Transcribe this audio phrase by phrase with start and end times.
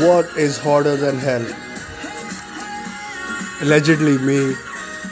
[0.00, 1.44] What is hotter than hell?
[3.60, 4.54] Allegedly me,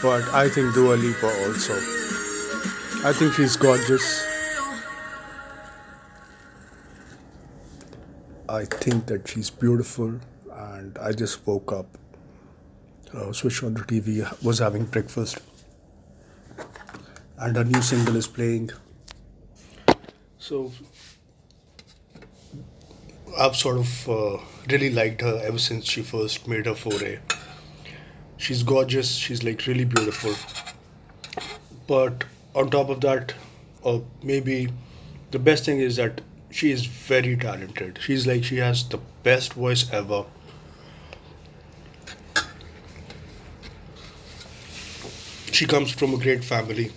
[0.01, 1.75] but I think Dua Lipa also.
[3.05, 4.27] I think she's gorgeous.
[8.49, 10.19] I think that she's beautiful,
[10.51, 11.99] and I just woke up,
[13.13, 15.39] uh, switched on the TV, was having breakfast,
[17.37, 18.71] and her new single is playing.
[20.39, 20.73] So
[23.37, 24.39] I've sort of uh,
[24.71, 27.19] really liked her ever since she first made her foray.
[28.37, 30.35] She's gorgeous, she's like really beautiful.
[31.87, 33.35] But on top of that,
[33.83, 34.69] or maybe
[35.31, 36.21] the best thing is that
[36.51, 37.99] she is very talented.
[38.01, 40.25] She's like, she has the best voice ever.
[45.53, 46.93] She comes from a great family.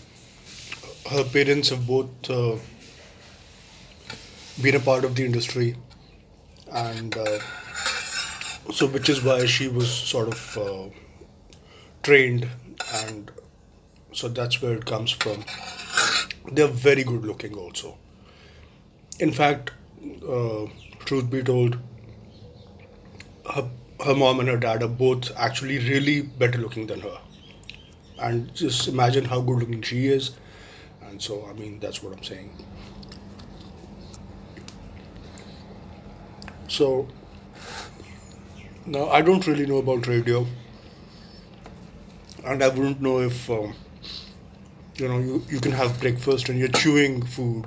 [1.09, 2.55] Her parents have both uh,
[4.61, 5.75] been a part of the industry
[6.71, 7.39] and uh,
[8.71, 10.89] so which is why she was sort of uh,
[12.03, 12.47] trained.
[12.93, 13.31] And
[14.13, 15.43] so that's where it comes from.
[16.51, 17.97] They're very good looking also.
[19.19, 19.71] In fact
[20.27, 20.65] uh,
[21.05, 21.77] truth be told
[23.53, 23.69] her,
[24.05, 27.17] her mom and her dad are both actually really better looking than her.
[28.19, 30.31] And just imagine how good looking she is.
[31.01, 32.49] And so i mean that's what i'm saying
[36.71, 37.07] So
[38.85, 40.45] now I don't really know about radio,
[42.45, 43.73] and I wouldn't know if um,
[44.95, 47.65] you know you, you can have breakfast and you're chewing food,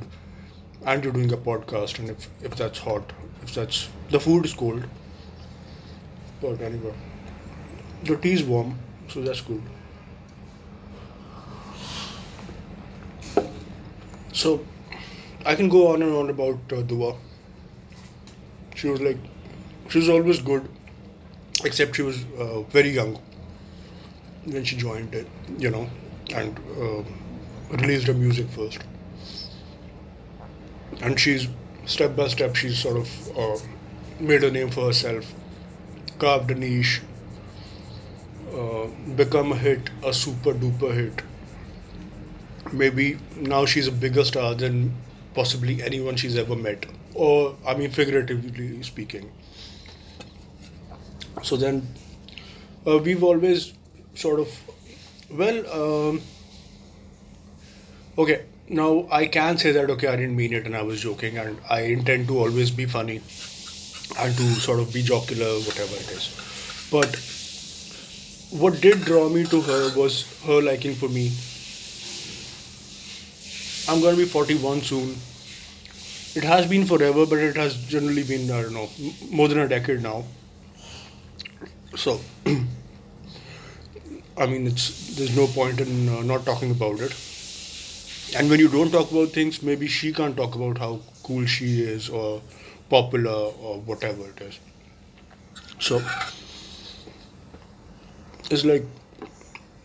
[0.86, 4.54] and you're doing a podcast, and if if that's hot, if that's the food is
[4.54, 4.84] cold.
[6.40, 6.92] But anyway,
[8.04, 9.62] the tea is warm, so that's good.
[14.32, 14.64] So
[15.46, 17.16] I can go on and on about uh, Dua
[18.74, 19.18] she was like
[19.88, 20.68] she was always good
[21.64, 23.18] except she was uh, very young
[24.44, 25.26] when she joined it
[25.58, 25.88] you know
[26.34, 27.02] and uh,
[27.76, 28.80] released her music first.
[31.00, 31.46] And she's
[31.86, 33.58] step by step she's sort of uh,
[34.18, 35.32] made a name for herself
[36.18, 37.02] carved a niche
[38.56, 38.86] uh,
[39.16, 41.22] become a hit a super duper hit.
[42.72, 44.94] Maybe now she's a bigger star than
[45.34, 49.30] possibly anyone she's ever met or I mean, figuratively speaking.
[51.42, 51.86] So then,
[52.86, 53.72] uh, we've always
[54.14, 54.48] sort of,
[55.30, 56.20] well, um,
[58.18, 61.38] okay, now I can say that, okay, I didn't mean it and I was joking,
[61.38, 63.20] and I intend to always be funny
[64.18, 66.88] and to sort of be jocular, whatever it is.
[66.90, 67.16] But
[68.50, 71.32] what did draw me to her was her liking for me.
[73.86, 75.16] I'm to be 41 soon
[76.34, 78.88] it has been forever, but it has generally been I don't know
[79.30, 80.24] more than a decade now.
[81.96, 82.20] So,
[84.36, 87.12] I mean, it's there's no point in uh, not talking about it.
[88.36, 91.80] And when you don't talk about things, maybe she can't talk about how cool she
[91.82, 92.42] is or
[92.90, 94.58] popular or whatever it is.
[95.80, 96.00] So,
[98.50, 98.84] it's like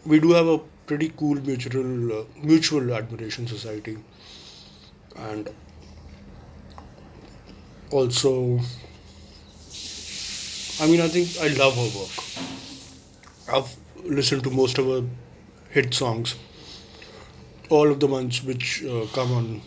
[0.06, 3.98] we do have a pretty cool mutual uh, mutual admiration society,
[5.16, 5.50] and
[7.92, 8.60] also
[10.82, 12.16] i mean i think i love her work.
[13.52, 15.04] I've listened to most of her
[15.72, 16.36] hit songs.
[17.70, 19.62] All of the ones which uh, come on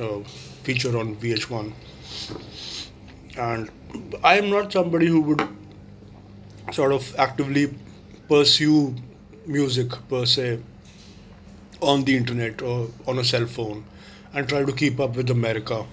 [0.00, 0.20] uh,
[0.64, 1.72] feature on vh1
[3.38, 3.70] and
[4.24, 5.42] i am not somebody who would
[6.72, 7.74] sort of actively
[8.28, 8.94] pursue
[9.46, 10.58] music per se
[11.80, 13.84] on the internet or on a cell phone
[14.32, 15.84] and try to keep up with america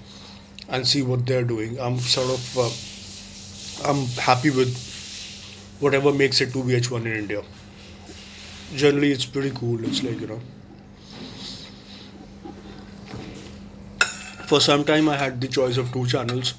[0.70, 1.80] and see what they're doing.
[1.80, 4.78] I'm sort of uh, I'm happy with
[5.80, 7.44] whatever makes it to VH1 in India.
[8.76, 9.84] Generally, it's pretty cool.
[9.84, 10.40] It's like you know.
[14.46, 16.56] For some time, I had the choice of two channels,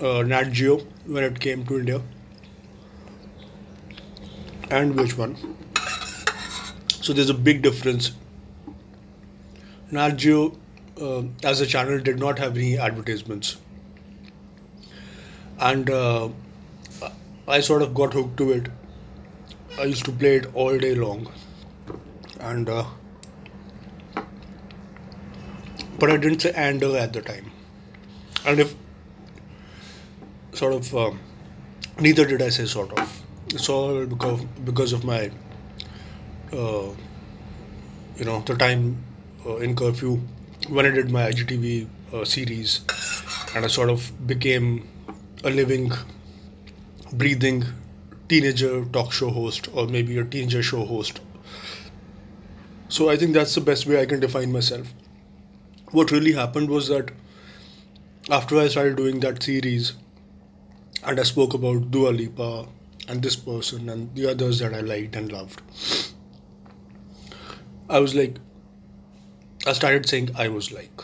[0.00, 2.00] uh, Nat Geo when it came to India,
[4.70, 5.36] and which one.
[7.02, 8.12] So there's a big difference.
[9.90, 10.56] Nat Geo
[11.00, 13.56] uh, as a channel did not have any advertisements.
[15.58, 16.28] And uh,
[17.48, 18.68] i sort of got hooked to it.
[19.78, 21.30] I used to play it all day long.
[22.40, 22.84] And uh,
[25.98, 27.50] but i didn't say and at the time.
[28.44, 28.74] And if
[30.52, 31.12] sort of uh,
[32.00, 33.18] neither did i say sort of.
[33.48, 35.30] It's all because because of my
[36.52, 36.88] uh,
[38.16, 39.02] you know the time
[39.46, 40.20] uh, in curfew
[40.68, 42.80] when I did my IGTV uh, series,
[43.54, 44.88] and I sort of became
[45.44, 45.92] a living
[47.12, 47.64] breathing
[48.28, 51.20] teenager talk show host or maybe a teenager show host.
[52.88, 54.92] So I think that's the best way I can define myself.
[55.90, 57.10] What really happened was that
[58.30, 59.92] after I started doing that series
[61.04, 62.66] and I spoke about Dua Lipa
[63.08, 65.60] and this person and the others that I liked and loved,
[67.88, 68.36] I was like,
[69.64, 71.00] I started saying I was like,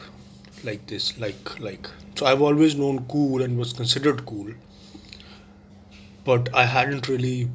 [0.64, 1.88] like this, like, like.
[2.16, 4.52] So I've always known cool and was considered cool,
[6.24, 7.48] but I hadn't really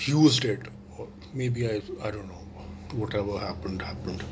[0.00, 0.66] used it.
[0.98, 2.42] Or maybe I, I don't know,
[2.94, 4.24] whatever happened, happened.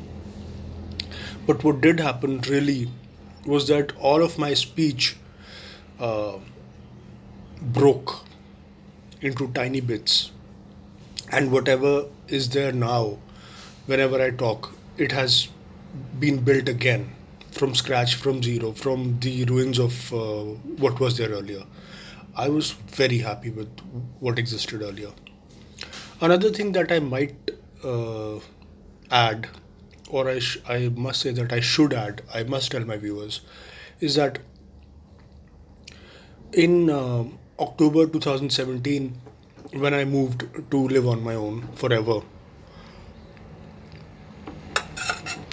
[1.46, 2.90] But what did happen really
[3.46, 5.16] was that all of my speech
[6.00, 6.38] uh,
[7.62, 8.24] broke
[9.20, 10.32] into tiny bits,
[11.30, 13.18] and whatever is there now,
[13.86, 15.48] whenever I talk, it has
[16.18, 17.10] been built again
[17.50, 20.42] from scratch, from zero, from the ruins of uh,
[20.82, 21.62] what was there earlier.
[22.36, 23.68] I was very happy with
[24.18, 25.10] what existed earlier.
[26.20, 27.50] Another thing that I might
[27.84, 28.38] uh,
[29.10, 29.48] add,
[30.08, 33.40] or I, sh- I must say that I should add, I must tell my viewers,
[34.00, 34.38] is that
[36.52, 37.24] in uh,
[37.58, 39.14] October 2017,
[39.74, 42.20] when I moved to live on my own forever,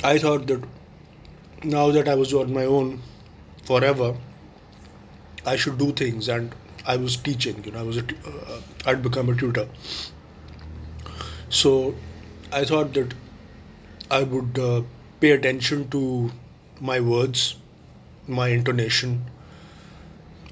[0.04, 0.64] I thought that
[1.64, 3.02] now that I was on my own
[3.64, 4.16] forever,
[5.46, 6.54] I should do things, and
[6.86, 7.64] I was teaching.
[7.64, 9.68] You know, I was a t- uh, I'd become a tutor.
[11.50, 11.96] So
[12.52, 13.14] I thought that
[14.10, 14.84] I would uh,
[15.20, 16.32] pay attention to
[16.80, 17.56] my words,
[18.28, 19.26] my intonation,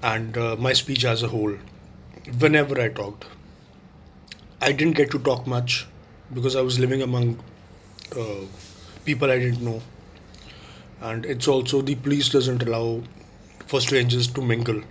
[0.01, 1.55] and uh, my speech as a whole
[2.39, 3.25] whenever I talked.
[4.61, 5.85] I didn't get to talk much
[6.33, 7.39] because I was living among
[8.15, 8.45] uh,
[9.09, 9.81] people I didn't know,
[11.01, 13.01] and it's also the police doesn't allow
[13.65, 14.81] for strangers to mingle.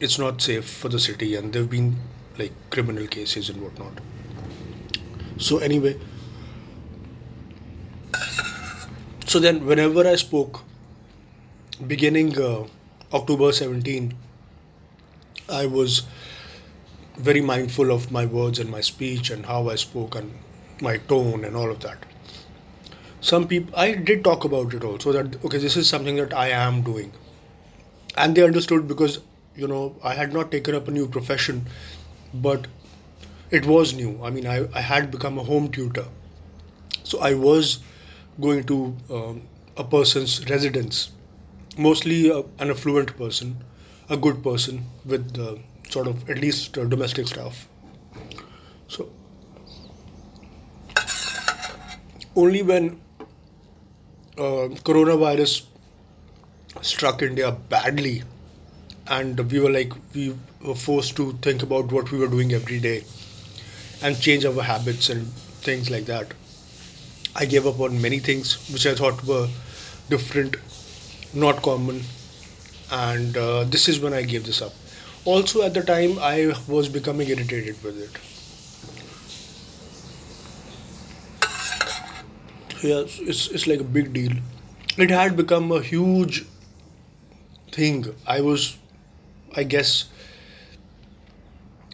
[0.00, 1.96] It's not safe for the city, and there've been
[2.38, 4.00] like criminal cases and whatnot.
[5.48, 5.98] So anyway,
[9.26, 10.62] so then whenever I spoke,
[11.86, 12.64] beginning uh,
[13.12, 14.14] October 17,
[15.48, 16.02] I was
[17.16, 20.32] very mindful of my words and my speech and how I spoke and
[20.80, 22.09] my tone and all of that.
[23.20, 26.48] Some people, I did talk about it also that, okay, this is something that I
[26.48, 27.12] am doing.
[28.16, 29.20] And they understood because,
[29.56, 31.66] you know, I had not taken up a new profession,
[32.34, 32.66] but
[33.50, 34.20] it was new.
[34.22, 36.06] I mean, I, I had become a home tutor.
[37.04, 37.80] So I was
[38.40, 39.42] going to um,
[39.76, 41.10] a person's residence,
[41.78, 43.56] mostly uh, an affluent person,
[44.08, 45.56] a good person with uh,
[45.90, 47.68] sort of at least uh, domestic staff.
[48.88, 49.08] So
[52.36, 53.00] only when
[54.40, 55.66] uh, coronavirus
[56.82, 58.22] struck India badly,
[59.08, 60.34] and we were like we
[60.64, 63.04] were forced to think about what we were doing every day
[64.02, 65.26] and change our habits and
[65.68, 66.32] things like that.
[67.36, 69.48] I gave up on many things which I thought were
[70.08, 70.56] different,
[71.34, 72.02] not common,
[72.90, 74.72] and uh, this is when I gave this up.
[75.24, 78.29] Also, at the time, I was becoming irritated with it.
[82.82, 84.32] Yes, it's, it's like a big deal.
[84.96, 86.44] It had become a huge
[87.72, 88.06] thing.
[88.26, 88.76] I was,
[89.54, 90.06] I guess,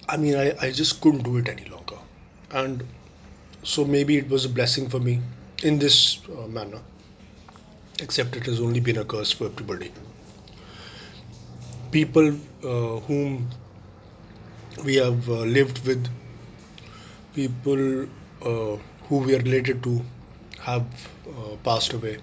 [0.09, 1.97] I mean, I, I just couldn't do it any longer.
[2.51, 2.85] And
[3.63, 5.21] so maybe it was a blessing for me
[5.63, 6.81] in this uh, manner,
[8.01, 9.93] except it has only been a curse for everybody.
[11.91, 12.29] People
[12.65, 13.49] uh, whom
[14.85, 16.07] we have uh, lived with,
[17.35, 18.05] people
[18.43, 18.77] uh,
[19.09, 20.03] who we are related to,
[20.61, 20.85] have
[21.29, 22.19] uh, passed away.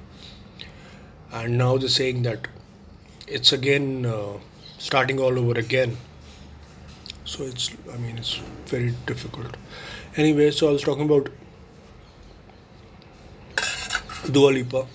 [1.31, 2.47] And now they're saying that
[3.27, 4.37] it's again uh,
[4.77, 5.97] starting all over again.
[7.25, 8.35] So it's, I mean, it's
[8.65, 9.55] very difficult.
[10.17, 11.29] Anyway, so I was talking about
[14.31, 14.85] Dua Lipa,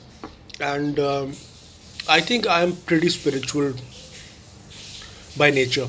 [0.61, 1.33] and um,
[2.09, 3.75] I think I'm pretty spiritual
[5.37, 5.87] by nature,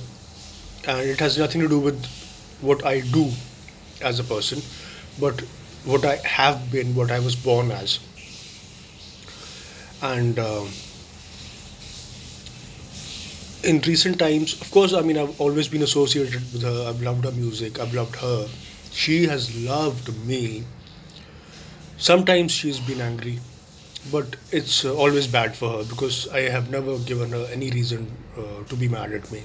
[0.87, 2.05] and it has nothing to do with
[2.61, 3.31] what I do
[4.01, 4.61] as a person,
[5.19, 5.41] but
[5.85, 7.99] what I have been, what I was born as,
[10.01, 10.37] and.
[10.39, 10.69] Um,
[13.63, 16.85] in recent times, of course, I mean, I've always been associated with her.
[16.87, 17.79] I've loved her music.
[17.79, 18.47] I've loved her.
[18.91, 20.63] She has loved me.
[21.97, 23.39] Sometimes she's been angry,
[24.11, 28.09] but it's uh, always bad for her because I have never given her any reason
[28.37, 29.43] uh, to be mad at me.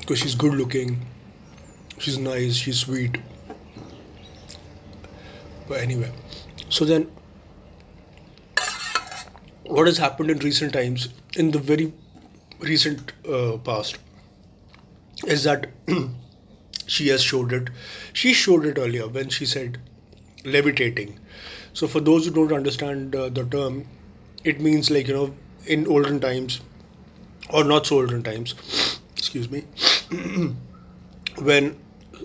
[0.00, 1.04] Because she's good looking,
[2.02, 3.18] she's nice, she's sweet.
[5.68, 6.10] But anyway,
[6.68, 7.10] so then
[9.64, 11.92] what has happened in recent times in the very
[12.60, 13.98] recent uh, past
[15.26, 15.68] is that
[16.86, 17.70] she has showed it.
[18.12, 19.78] She showed it earlier when she said
[20.44, 21.18] levitating.
[21.72, 23.86] So, for those who don't understand uh, the term,
[24.44, 25.34] it means like you know
[25.66, 26.60] in olden times
[27.50, 28.54] or not so olden times
[29.16, 29.62] excuse me
[31.40, 31.76] when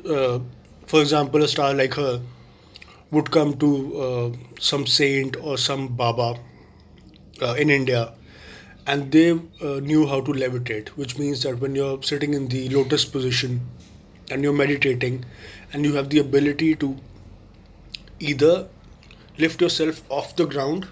[0.05, 0.39] uh,
[0.85, 2.21] for example a star like her
[3.11, 6.39] would come to uh, some saint or some baba
[7.41, 8.11] uh, in india
[8.85, 12.67] and they uh, knew how to levitate which means that when you're sitting in the
[12.69, 13.59] lotus position
[14.31, 15.23] and you're meditating
[15.73, 16.95] and you have the ability to
[18.19, 18.67] either
[19.37, 20.87] lift yourself off the ground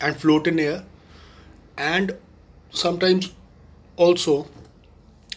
[0.00, 0.84] and float in air
[1.76, 2.16] and
[2.70, 3.32] sometimes
[3.96, 4.46] also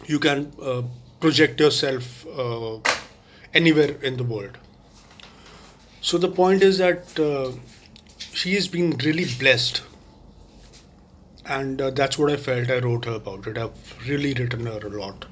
[0.08, 0.82] you can uh,
[1.26, 2.78] project yourself uh,
[3.52, 4.58] anywhere in the world.
[6.02, 7.52] So the point is that uh,
[8.18, 9.82] she is being really blessed.
[11.48, 12.70] And uh, that's what i felt.
[12.70, 13.58] I wrote her about it.
[13.58, 15.26] I've really written her a lot.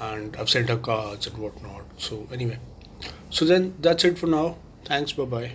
[0.00, 1.84] And i've sent her cards and whatnot.
[1.98, 2.58] So anyway.
[3.28, 4.56] So then that's it for now.
[4.86, 5.12] Thanks.
[5.12, 5.52] Bye bye